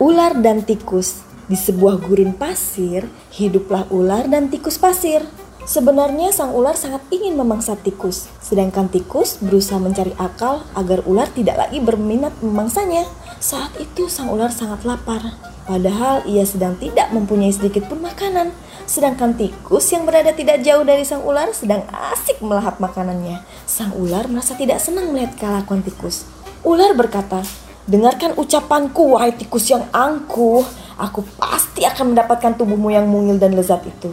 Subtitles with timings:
[0.00, 1.20] ular dan tikus.
[1.44, 3.04] Di sebuah gurun pasir,
[3.36, 5.20] hiduplah ular dan tikus pasir.
[5.68, 11.60] Sebenarnya sang ular sangat ingin memangsa tikus, sedangkan tikus berusaha mencari akal agar ular tidak
[11.60, 13.04] lagi berminat memangsanya.
[13.44, 15.20] Saat itu sang ular sangat lapar,
[15.68, 18.56] padahal ia sedang tidak mempunyai sedikit pun makanan.
[18.88, 23.44] Sedangkan tikus yang berada tidak jauh dari sang ular sedang asik melahap makanannya.
[23.68, 26.24] Sang ular merasa tidak senang melihat kelakuan tikus.
[26.64, 27.44] Ular berkata,
[27.88, 30.64] Dengarkan ucapanku, wahai tikus yang angkuh.
[31.00, 34.12] Aku pasti akan mendapatkan tubuhmu yang mungil dan lezat itu.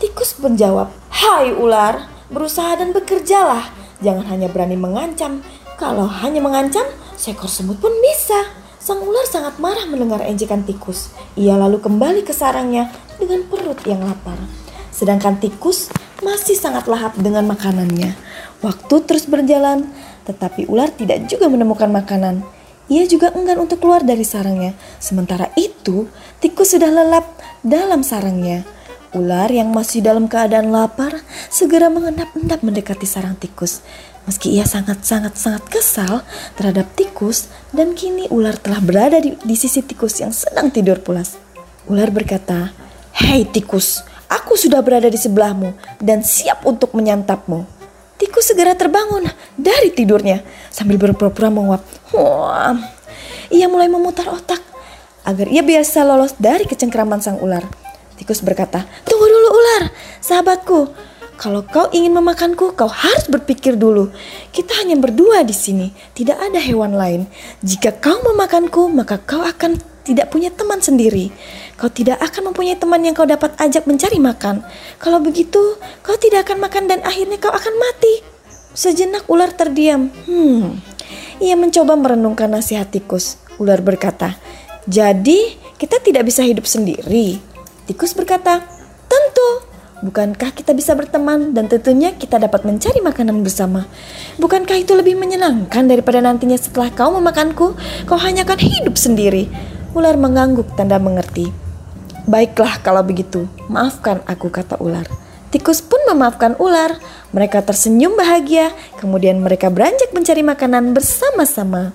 [0.00, 3.68] Tikus menjawab, Hai ular, berusaha dan bekerjalah.
[4.00, 5.44] Jangan hanya berani mengancam.
[5.76, 8.48] Kalau hanya mengancam, seekor semut pun bisa.
[8.82, 11.14] Sang ular sangat marah mendengar ejekan tikus.
[11.38, 14.34] Ia lalu kembali ke sarangnya dengan perut yang lapar.
[14.90, 18.18] Sedangkan tikus masih sangat lahap dengan makanannya.
[18.58, 19.86] Waktu terus berjalan,
[20.26, 22.42] tetapi ular tidak juga menemukan makanan.
[22.90, 24.74] Ia juga enggan untuk keluar dari sarangnya.
[24.98, 26.10] Sementara itu,
[26.42, 27.26] tikus sudah lelap
[27.62, 28.66] dalam sarangnya.
[29.12, 31.20] Ular yang masih dalam keadaan lapar
[31.52, 33.84] segera mengendap-endap mendekati sarang tikus.
[34.24, 36.24] Meski ia sangat-sangat-sangat kesal
[36.56, 41.36] terhadap tikus dan kini ular telah berada di, di sisi tikus yang sedang tidur pulas.
[41.90, 42.72] Ular berkata,
[43.12, 44.00] Hei tikus,
[44.32, 47.81] aku sudah berada di sebelahmu dan siap untuk menyantapmu.
[48.22, 49.26] Tikus segera terbangun
[49.58, 51.82] dari tidurnya sambil berpura-pura menguap.
[52.14, 52.78] Wah,
[53.50, 54.62] ia mulai memutar otak
[55.26, 57.66] agar ia biasa lolos dari kecengkraman sang ular.
[58.14, 59.90] Tikus berkata, tunggu dulu ular,
[60.22, 61.10] sahabatku.
[61.40, 64.12] Kalau kau ingin memakanku, kau harus berpikir dulu.
[64.52, 67.26] Kita hanya berdua di sini, tidak ada hewan lain.
[67.64, 71.30] Jika kau memakanku, maka kau akan tidak punya teman sendiri.
[71.78, 74.62] Kau tidak akan mempunyai teman yang kau dapat ajak mencari makan.
[74.98, 78.14] Kalau begitu, kau tidak akan makan dan akhirnya kau akan mati.
[78.72, 80.10] Sejenak ular terdiam.
[80.26, 80.78] Hmm,
[81.42, 83.38] ia mencoba merenungkan nasihat tikus.
[83.58, 84.38] Ular berkata,
[84.86, 87.38] jadi kita tidak bisa hidup sendiri.
[87.86, 88.81] Tikus berkata.
[90.02, 93.86] Bukankah kita bisa berteman dan tentunya kita dapat mencari makanan bersama?
[94.42, 97.78] Bukankah itu lebih menyenangkan daripada nantinya setelah kau memakanku,
[98.10, 99.46] kau hanya akan hidup sendiri?
[99.94, 101.54] Ular mengangguk tanda mengerti.
[102.26, 105.06] Baiklah kalau begitu, maafkan aku kata ular.
[105.54, 106.98] Tikus pun memaafkan ular.
[107.30, 111.94] Mereka tersenyum bahagia, kemudian mereka beranjak mencari makanan bersama-sama.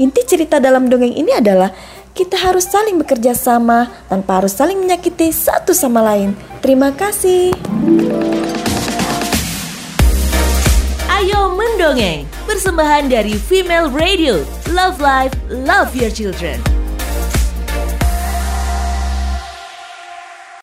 [0.00, 1.68] Inti cerita dalam dongeng ini adalah
[2.12, 6.36] kita harus saling bekerja sama tanpa harus saling menyakiti satu sama lain.
[6.60, 7.56] Terima kasih.
[11.08, 14.44] Ayo mendongeng, persembahan dari Female Radio.
[14.72, 16.81] Love Life, Love Your Children.